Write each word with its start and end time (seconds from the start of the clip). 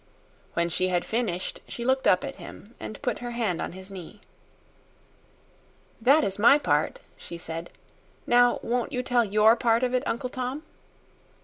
When 0.55 0.69
she 0.69 0.87
had 0.87 1.05
finished 1.05 1.59
she 1.67 1.85
looked 1.85 2.07
up 2.07 2.23
at 2.23 2.37
him 2.37 2.73
and 2.79 2.99
put 3.03 3.19
her 3.19 3.29
hand 3.37 3.61
on 3.61 3.73
his 3.73 3.91
knee. 3.91 4.19
"That 6.01 6.23
is 6.23 6.39
my 6.39 6.57
part," 6.57 6.97
she 7.17 7.37
said. 7.37 7.69
"Now 8.25 8.59
won't 8.63 8.91
you 8.91 9.03
tell 9.03 9.23
your 9.23 9.55
part 9.55 9.83
of 9.83 9.93
it, 9.93 10.01
Uncle 10.07 10.29
Tom?" 10.29 10.63